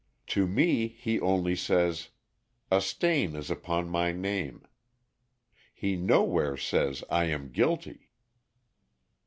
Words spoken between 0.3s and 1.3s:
To me he